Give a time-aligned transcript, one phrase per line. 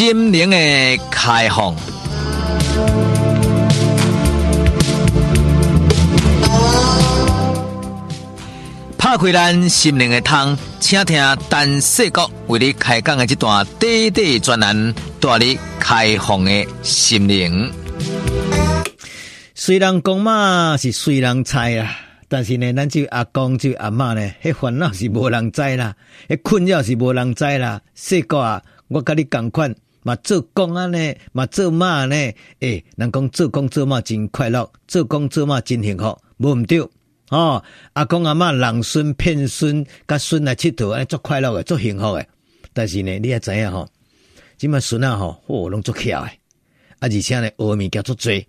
[0.00, 0.56] 心灵的
[1.10, 1.76] 开放。
[8.96, 17.70] 拍开咱心灵的窗，请听陈世国为你开讲的这段短短专栏，带你开放的心灵。
[19.54, 21.94] 虽然公妈是虽然猜啊，
[22.26, 25.94] 但是呢，咱这阿公这阿妈呢，迄烦恼是无人知啦，
[26.26, 27.82] 迄困扰是无人知啦。
[27.94, 32.14] 世国啊，我跟你同款嘛，做工啊呢，嘛做妈呢，
[32.60, 36.86] 诶、人讲做工做嘛真快乐，做工做嘛真幸福，无毋对。
[37.30, 42.28] 哦，阿公阿妈人孙骗孙，甲孙来佚佗，安尼足快乐诶，足幸福诶。
[42.72, 43.88] 但是呢，你也知影吼，
[44.56, 46.40] 即马孙啊吼，哦，拢足巧诶，
[46.98, 48.46] 啊，而且呢，学物件足济，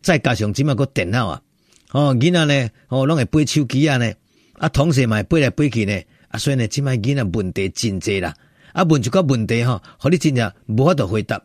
[0.00, 1.42] 再加上即马个电脑啊，
[1.90, 4.12] 哦，囡仔呢，哦，拢会背手机啊呢，
[4.58, 8.32] 啊，同时嘛会背来背去呢，啊，所以呢，即马囡仔问题真济啦，
[8.72, 11.40] 啊，问一个问题吼，互你真正无法度回答，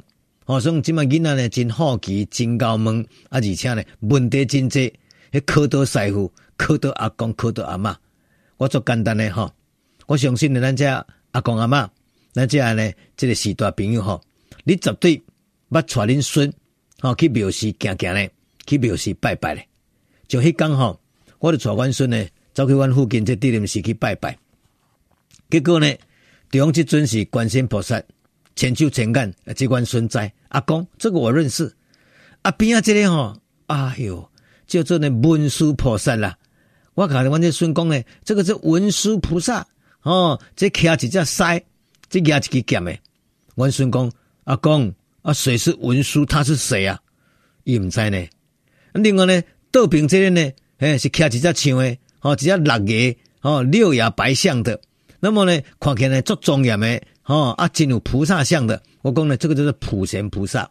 [0.45, 4.93] 哦，所以即马囡仔呢，真好奇，真够问，啊，而且呢，问题真济，
[5.31, 6.31] 迄考倒师傅。
[6.57, 7.97] 考到阿公，考到阿妈，
[8.55, 9.51] 我做简单的吼，
[10.07, 11.91] 我相信呢，咱遮阿公阿妈，
[12.31, 14.21] 咱这呢，这个时代朋友吼，
[14.63, 15.21] 你绝对
[15.69, 16.53] 捌带恁孙
[17.01, 18.31] 吼去庙寺行行咧，
[18.65, 19.67] 去庙寺拜拜咧。
[20.29, 20.97] 就迄刚吼，
[21.39, 24.37] 我就带阮孙呢，走去阮附近这地灵寺去拜拜。
[25.49, 25.93] 结果呢，
[26.49, 28.01] 对方这尊是观世音菩萨，
[28.55, 31.75] 千手千眼，这款孙在阿公，这个我认识。
[32.43, 33.35] 阿边啊，这里吼，
[33.67, 34.29] 哎哟，
[34.67, 36.37] 叫做呢文殊菩萨啦。
[36.93, 39.67] 我看阮这孙讲呢，这个是文殊菩萨
[40.03, 41.43] 哦，这骑一只狮，
[42.09, 43.01] 这压一支剑诶。
[43.55, 44.11] 阮孙讲
[44.45, 46.25] 阿公啊，谁是文殊？
[46.25, 46.99] 他是谁啊？
[47.63, 48.25] 伊毋知呢。
[48.93, 54.79] 另外呢，道平这个呢，诶是骑一只象诶，哦，一只六牙哦，六牙白象的。
[55.25, 58.79] 那么呢，看起来足庄严诶，哦啊，真有菩萨像的。
[59.01, 60.69] 我讲呢，这个就是普贤菩萨。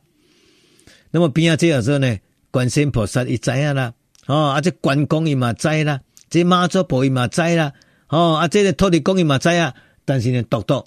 [1.11, 2.17] 那么边啊这样说呢，
[2.53, 3.93] 观世音菩萨伊知影啦，
[4.27, 6.01] 哦啊这关公伊嘛知啦。
[6.31, 7.73] 这妈祖婆伊嘛知啦，
[8.09, 9.75] 哦啊，这个土地公伊嘛知啊，
[10.05, 10.85] 但是呢，独独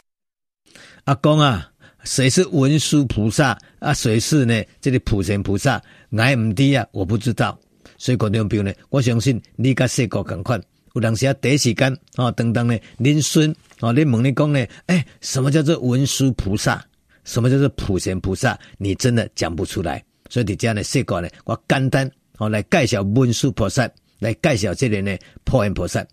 [1.04, 1.70] 阿公啊，
[2.06, 3.94] 谁是文殊菩萨啊？
[3.94, 4.64] 谁是呢？
[4.80, 5.82] 这个普贤菩萨，
[6.12, 7.60] 我唔知啊，我不知道。
[7.98, 10.62] 所以观众朋友呢，我相信你甲细个同款，
[10.94, 16.84] 有当时啊，第一时间哦，等等呢，恁孙哦，你问你讲呢，哎，什么叫做文殊菩萨？
[17.24, 18.58] 什么叫做普贤菩萨？
[18.78, 20.04] 你真的讲不出来。
[20.30, 23.90] 所以你这样的，细个呢，我简单哦来介绍文殊菩萨。
[24.20, 26.04] 来介绍这个呢，普贤菩萨。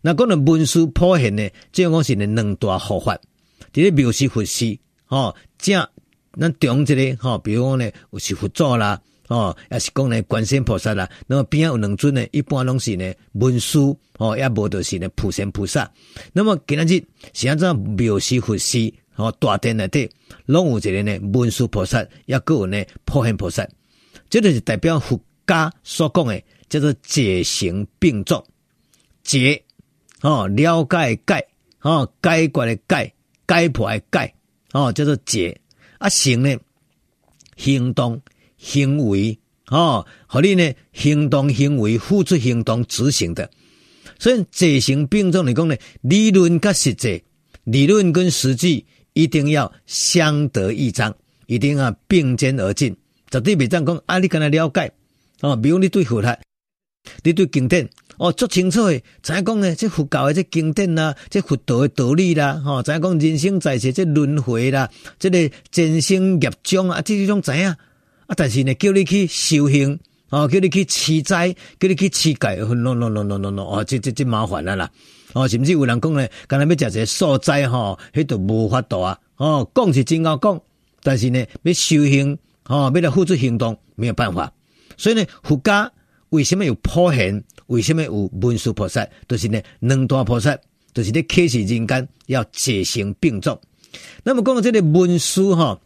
[0.00, 3.18] 那讲到文殊普贤呢，这样讲是呢两大护法。
[3.72, 5.84] 这个庙是佛寺，哦，正
[6.38, 11.08] 咱中这个哈，比如讲呢，有是佛祖啦，哦，也是讲呢观世音菩萨啦。
[11.26, 15.90] 那么边有两尊呢，一般拢是呢文殊，哦，也无就是呢普贤菩萨。
[16.32, 17.02] 那么今日
[17.32, 20.10] 是按照庙是佛寺，哦，大殿内底
[20.46, 23.68] 拢有一个呢文殊菩萨，也个有呢普贤菩萨。
[24.28, 26.42] 这就是代表佛家所讲的。
[26.68, 28.44] 叫做解行并重，
[29.22, 29.64] 解
[30.20, 31.48] 哦，了解解
[31.80, 33.14] 哦，解决的解，
[33.46, 34.34] 解破的解
[34.72, 35.58] 哦，叫做解
[35.96, 36.54] 啊，行呢，
[37.56, 38.20] 行动
[38.58, 39.38] 行为
[39.68, 43.48] 哦，和你呢行动行为付出行动执行的，
[44.18, 47.22] 所以这行并重来讲呢，理论跟实际，
[47.64, 51.14] 理论跟实际一定要相得益彰，
[51.46, 52.96] 一定要并肩而进，
[53.30, 54.92] 绝对别这样讲啊，你跟他了解
[55.40, 56.38] 哦，比如你对付他。
[57.22, 57.88] 你对经典
[58.18, 59.74] 哦足清楚诶，知影讲呢？
[59.74, 67.74] 这佛教诶这经典啦，这佛道诶道理啦，吼，知影讲人生在世这轮回啦，这个前生业障啊，这种知影
[68.28, 68.34] 啊。
[68.36, 69.98] 但是呢，叫你去修行，
[70.30, 74.88] 哦，叫你去持斋，叫你去持戒，no no no no no no，哦，这这这麻烦啦啦，
[75.32, 80.62] 哦，甚至有人讲呢，刚才要食些素斋吼，迄都无法度啊，哦，讲是真好讲，
[81.02, 84.52] 但是呢，要修行，哦，要来付出行动，没有办法，
[84.96, 85.90] 所以呢，佛家。
[86.30, 87.42] 为什么有普贤？
[87.68, 89.02] 为什么有文殊菩萨？
[89.26, 90.54] 都、就是呢，两大菩萨，
[90.92, 93.58] 都、就是咧启示人间要解行并重。
[94.22, 95.80] 那么讲到这个文殊哈，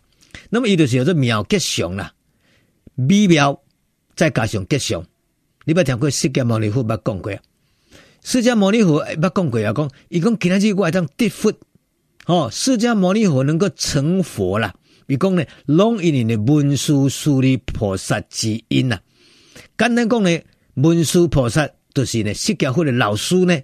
[0.51, 2.13] 那么伊就是叫做妙吉祥啦，
[2.95, 3.63] 美妙
[4.15, 5.05] 再加上吉祥。
[5.65, 7.39] 你捌听过释迦牟尼佛捌讲过啊？
[8.23, 11.53] 释迦牟尼佛捌讲过啊，讲伊讲今仔日我当得佛，
[12.27, 14.75] 哦，释迦牟尼佛能够成佛啦。
[15.09, 19.01] 伊讲呢，拢因为呢文殊师利菩萨之因啦。
[19.77, 20.41] 简单讲呢，
[20.75, 23.61] 文殊菩萨就是呢释迦佛的老师呢。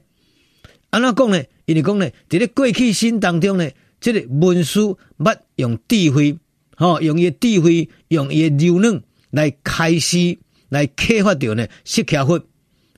[0.90, 1.42] 安怎讲呢？
[1.66, 3.70] 因为讲呢，在咧过去心当中呢，
[4.00, 6.38] 这个文殊捌用智慧，
[6.76, 10.38] 吼，用伊智慧，用伊柔嫩来开始，
[10.68, 12.40] 来启发着呢释迦佛。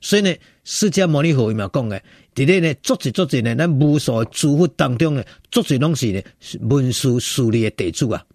[0.01, 2.01] 所以呢，释迦牟尼佛伊嘛讲嘅，
[2.33, 6.21] 伫咧呢，作者作者呢，咱无数诸佛当中呢，作者拢是呢
[6.61, 8.25] 文殊师利的弟子啊。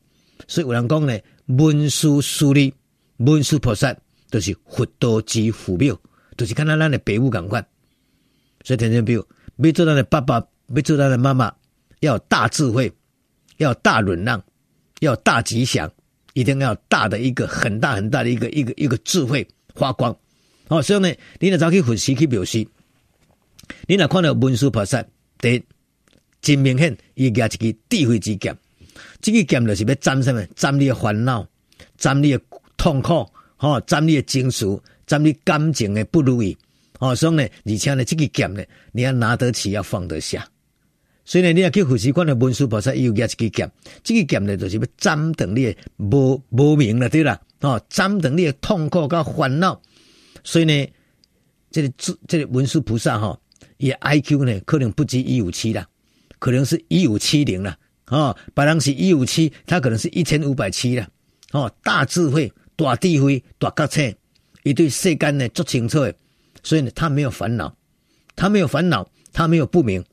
[0.47, 2.73] 所以有人讲呢，文殊师利、
[3.17, 3.93] 文殊菩萨
[4.31, 5.99] 就是佛道之父母，
[6.37, 7.67] 就是看到咱的父母共款。
[8.63, 9.25] 所以天天表，
[9.57, 10.45] 要做咱的爸爸，
[10.75, 11.53] 要做咱的妈妈，
[12.01, 12.93] 要有大智慧，
[13.57, 14.41] 要有大忍让，
[15.01, 15.91] 要有大吉祥，
[16.37, 20.15] 一定要大的一个很大很大的一个一个一个智慧发光。
[20.69, 21.11] 哦，所以呢，
[21.41, 22.67] 你若走去分析去表示，
[23.87, 25.03] 你若看到文殊菩萨，
[25.39, 25.65] 第一，
[26.43, 28.55] 真明显，伊举一支智慧之剑，
[29.23, 30.45] 这个剑就是要斩什么？
[30.55, 31.49] 斩你的烦恼，
[31.97, 32.41] 斩你的
[32.77, 34.67] 痛苦，吼，斩你的情绪，
[35.07, 36.55] 斩你感情的不如意。
[36.99, 38.63] 哦，所以呢，而且呢，这个剑呢，
[38.93, 40.47] 你要拿得起，要放得下。
[41.27, 43.71] 所以呢，你要去分析看到文殊菩萨又举一支剑，
[44.05, 49.83] 这个剑呢，就是要斩断你的无无明了，对啦，哦，斩断你的痛苦跟烦恼。
[50.45, 50.87] 所以呢，
[51.73, 53.37] 这个这这个文殊菩萨哈，
[53.79, 55.85] 伊 I Q 呢可能不及一五七啦，
[56.39, 57.77] 可能是一五七零啦，
[58.07, 61.09] 哦，别人是一五七，他可能是一千五百七啦，
[61.51, 64.15] 哦，大智慧、大智慧、大觉醒，
[64.63, 66.15] 伊对世间呢足清楚的，
[66.63, 67.77] 所以呢，他没有烦恼，
[68.37, 70.05] 他没有烦恼，他没有不明，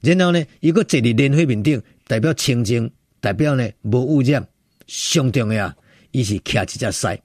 [0.00, 2.90] 然后呢，一个坐伫莲花面顶，代表清净，
[3.20, 4.46] 代表呢无污染，
[4.86, 5.74] 上重要，
[6.12, 7.20] 伊是骑一只狮，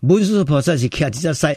[0.00, 1.56] 文殊菩萨是骑一只狮。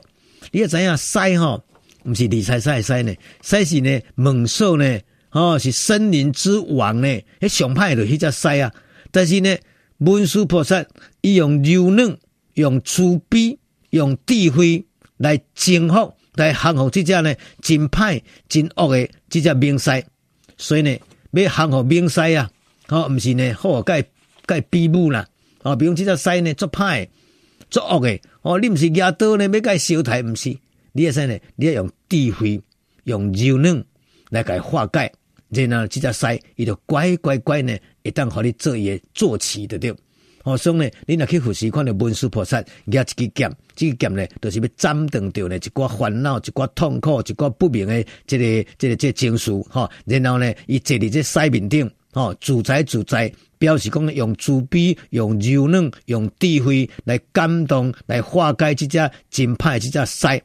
[0.52, 1.64] 你要知影狮吼，
[2.04, 5.00] 毋是李赛赛的狮呢，狮是呢猛兽呢，
[5.32, 7.08] 哦是森林之王呢，
[7.42, 8.72] 迄上歹的迄只狮啊。
[9.12, 9.58] 但是呢，
[9.98, 10.86] 文殊菩萨
[11.22, 12.18] 伊用柔嫩、
[12.54, 13.58] 用慈悲、
[13.90, 14.86] 用智慧
[15.18, 20.06] 来征服、来降服这只呢真歹、真恶的这只猛狮。
[20.58, 20.98] 所以呢，
[21.32, 22.50] 要降服猛狮啊，
[22.90, 24.04] 哦毋是呢好盖
[24.46, 25.28] 盖比武啦，
[25.64, 27.08] 哦比如即只狮呢足歹。
[27.68, 30.56] 作恶诶哦，你毋是压刀呢，要甲伊烧台，毋是？
[30.92, 32.62] 你会使呢，你要用智慧、
[33.06, 33.84] 用柔软
[34.30, 35.12] 来甲伊化解。
[35.50, 39.94] 然后，即只狮伊就乖乖乖呢，会当互你做伊诶坐骑的对。
[40.46, 49.52] 哦，所以呢，你若去佛寺看到文殊菩萨举一支剑，这支剑呢，就是要斩断掉呢一寡烦恼、一寡痛苦、一寡不明的这个、这个、这个情绪。
[49.64, 53.30] 哈，然后呢，伊坐伫这狮面顶，哦，自在自在。
[53.58, 60.44] 表示讲用慈悲、用柔软、用智慧来感动、来化解这只真歹这只狮，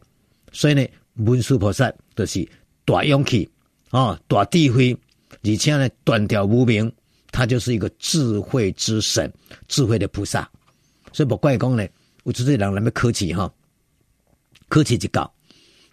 [0.53, 0.87] 所以呢，
[1.17, 2.49] 文殊菩萨就是
[2.85, 3.51] 大勇气
[3.91, 4.97] 啊，大智慧，
[5.43, 6.91] 而且呢断掉无明，
[7.31, 9.33] 他就是一个智慧之神、
[9.69, 10.49] 智慧的菩萨。
[11.13, 11.87] 所以不怪讲呢，
[12.25, 13.53] 有这些人那么客气哈，
[14.69, 15.33] 客气一搞，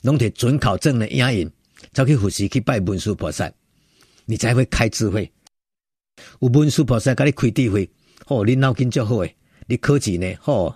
[0.03, 1.49] 拢摕准考证的压印，
[1.91, 3.51] 走去佛寺去拜文殊菩萨，
[4.25, 5.31] 你才会开智慧。
[6.39, 7.89] 有文殊菩萨给你开智慧，
[8.27, 9.35] 哦，你脑筋就好诶，
[9.67, 10.75] 你科技呢，哦，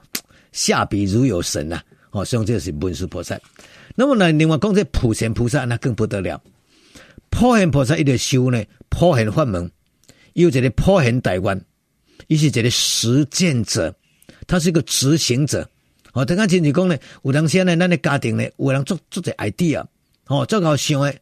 [0.52, 1.82] 下笔如有神呐，
[2.12, 3.40] 哦，所以这是文殊菩萨。
[3.96, 6.42] 那么呢，另外讲这普贤菩萨那更不得了，
[7.30, 9.72] 普贤菩萨一个修呢，普贤法门，
[10.34, 11.62] 有一个普贤大愿，
[12.28, 13.94] 伊是一个实践者，
[14.48, 15.70] 他是一个执行者。
[16.14, 19.86] 哦，等下亲戚讲呢，有当时呢，咱的家庭呢，有人做做者 idea，
[20.28, 21.16] 哦，做好想的，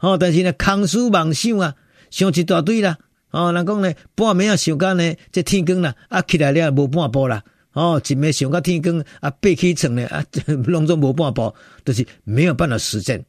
[0.00, 1.74] 哦，但是呢，空思妄想啊，
[2.10, 2.98] 想一大堆啦。
[3.30, 7.42] 哦，人讲呢，半暝啊想干呢，这天光啦，啊起来了无半步啦，
[7.72, 10.24] 哦，一暝想到天光啊，爬起床呢，啊，
[10.66, 11.54] 拢总无半步，
[11.84, 13.24] 就是没有办法实践。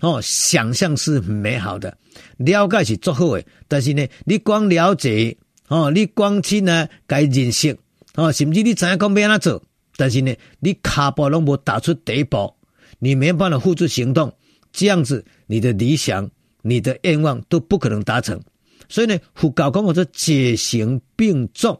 [0.00, 1.96] 哦，想象是美好的，
[2.36, 5.36] 了解是足好诶，但是呢，你光了解，
[5.66, 7.76] 哦，你光去呢，该认识，
[8.14, 9.64] 哦，甚至你知影讲要安怎做，
[9.96, 12.54] 但是呢，你骹步拢无踏出第一步，
[13.00, 14.32] 你没办法付诸行动，
[14.72, 16.30] 这样子，你的理想、
[16.62, 18.40] 你的愿望都不可能达成。
[18.88, 21.76] 所以呢，佛教讲我说解行并重，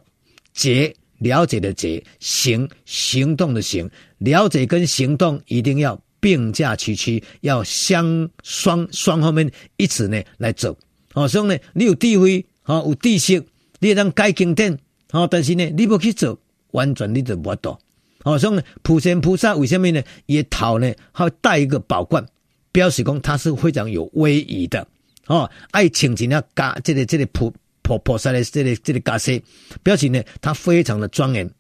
[0.53, 10.77] 解了解的解，行行动的行，了解跟行动一定要并驾齐驱，要相双双方面一起呢来走。
[11.15, 13.45] 哦，所以呢，你有智慧，哦，有知识，
[13.81, 14.79] 你能改经典，
[15.13, 16.39] 哦，但是呢，你不去做，
[16.73, 17.79] 完全你就无到。
[18.25, 20.03] 哦，所以呢，普贤菩萨为什么呢？
[20.27, 22.25] 也头呢，还带一个宝冠，
[22.73, 24.87] 表示讲他是非常有威仪的。
[25.27, 29.43] 哦，爱请人家加这个这个菩菩菩萨的这个这个加饰，
[29.83, 31.51] 表示呢，他非常的庄严。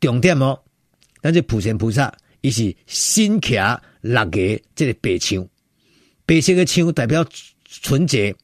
[0.00, 0.58] 重点哦，
[1.22, 3.54] 但是普贤菩萨，伊是身骑
[4.02, 4.38] 六个
[4.74, 5.48] 即个白象，
[6.26, 7.26] 白色的象代表
[7.64, 8.36] 纯洁。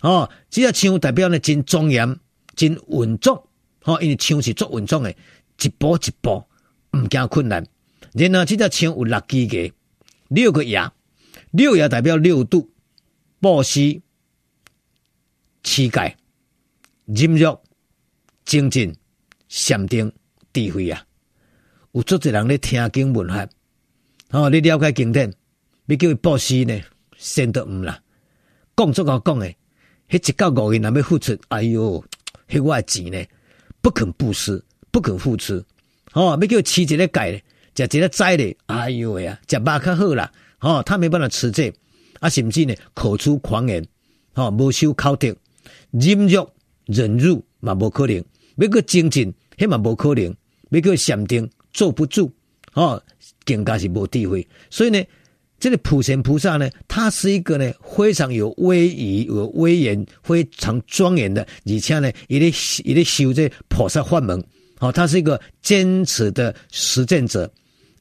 [0.00, 2.18] 哦，这个象代表呢，真庄严，
[2.56, 3.36] 真稳重。
[3.84, 5.14] 哦，因为象是做稳重的，
[5.60, 6.42] 一步一步
[6.96, 7.62] 唔惊困难。
[8.14, 9.70] 然后这个象有六支个，
[10.28, 10.90] 六个牙，
[11.50, 12.70] 六牙代表六度。
[13.38, 14.00] 布施、
[15.62, 16.14] 乞丐、
[17.04, 17.58] 忍辱、
[18.46, 18.96] 精进、
[19.48, 20.10] 禅定、
[20.54, 21.04] 智慧啊！
[21.92, 23.46] 有足侪人咧听经闻法，
[24.30, 25.30] 哦，你了解经典，
[25.84, 26.80] 你叫伊布施呢，
[27.18, 28.00] 先得毋啦。
[28.74, 29.54] 讲足够讲诶，
[30.08, 32.02] 迄一到五个人要付出，哎哟，
[32.48, 33.22] 迄我诶钱呢，
[33.82, 35.62] 不肯布施，不肯付出，
[36.14, 37.32] 哦，要叫吃一个钙，
[37.76, 41.70] 食一个斋咧，哎呦喂啊，食肉较好啦，哦，他没办法吃这，
[42.20, 43.86] 啊，甚至呢口出狂言，
[44.32, 45.36] 哦，无守口德，
[45.90, 46.48] 忍辱
[46.86, 48.24] 忍辱嘛无可能，
[48.56, 50.34] 要个精进，迄嘛无可能，
[50.70, 52.30] 要个禅定坐不住，
[52.74, 53.02] 哦，
[53.44, 55.02] 更加是无智慧，所以呢。
[55.62, 64.44] 这个普贤菩萨呢，他是一个呢非常有威仪、有威严、非常庄严的，而且呢，一直一直修这菩萨法门。
[64.80, 67.48] 好，他是一个坚持的实践者，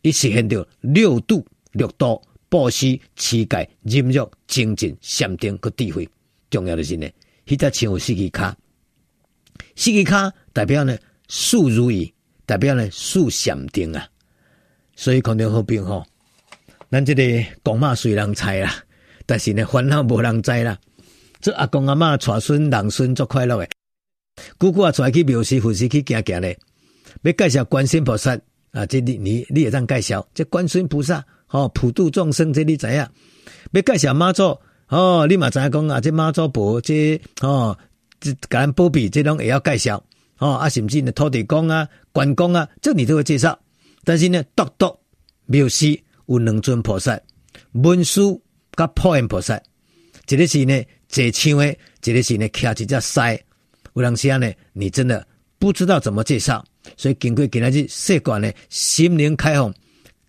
[0.01, 6.09] 一实现到六度六道、布施、持戒、忍辱、精进、禅定和智慧。
[6.49, 7.07] 重要的是呢，
[7.45, 8.57] 他在前有四个卡，
[9.75, 10.97] 四个卡代表呢
[11.27, 12.11] 速如意，
[12.51, 14.05] 代表呢速禅定啊。
[14.93, 16.05] 所以肯定好病吼。
[16.89, 17.24] 咱这个
[17.63, 18.75] 公妈虽然猜啦，
[19.25, 20.77] 但是呢烦恼无人知啦。
[21.39, 23.70] 这阿公阿妈带孙郎孙足快乐诶。
[24.58, 26.60] 姑姑啊，带去庙寺、佛寺去行行咧，
[27.22, 28.38] 要介绍观世菩萨
[28.72, 33.08] 啊，这你你你也当介绍这观世菩萨哦，普度众生这你知影？
[33.72, 37.77] 要介绍妈祖哦，你嘛知影讲啊，这妈祖婆这哦，
[38.20, 40.03] 这感恩保庇这种也要介绍
[40.41, 43.57] 哦，啊，甚至呢土地公啊、关公啊，这你都会介绍。
[44.03, 45.00] 但是呢，独独
[45.45, 45.98] 庙寺。
[46.27, 47.19] 有两尊菩萨，
[47.74, 48.41] 文殊
[48.77, 49.62] 甲普贤菩萨，
[50.29, 53.19] 一个是呢坐像的，一个是呢骑一只狮。
[53.95, 55.27] 有当时啊呢，你真的
[55.60, 56.63] 不知道怎么介绍，
[56.95, 59.74] 所以经过今日习惯呢，心灵开放，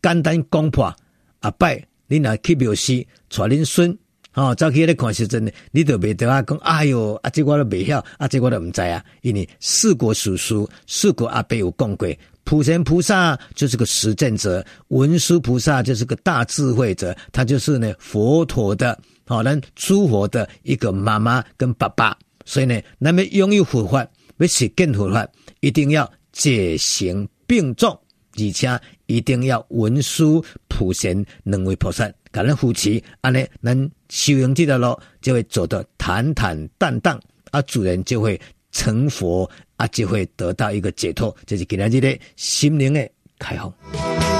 [0.02, 0.92] 简单讲破。
[1.38, 3.96] 阿拜，你若去庙寺，带恁孙，
[4.34, 12.08] 哦，走去咧看时阵，你都袂得啊讲，哎哟，啊这我都袂晓，啊这我都毋知啊，因为四国叔叔、四国阿伯有讲过。
[12.44, 22.16] 普贤菩萨就是个实践者，文殊菩萨就是个大智慧者，他就是呢佛陀的，好，咱诸佛的一个妈妈跟爸爸。
[22.44, 24.04] 所以呢，那么拥有佛法，
[24.38, 25.24] 要实践佛法，
[25.60, 27.96] 一定要解行并重，
[28.36, 37.20] 而且一定要文殊普贤两位菩萨，感恩扶持，安尼咱修行这条路就会走得坦坦荡荡，
[37.52, 38.40] 啊，主人就会
[38.72, 39.48] 成佛。
[39.76, 43.10] 啊，就会得到一个解脱，这是今天日的心灵的
[43.40, 44.31] 开放。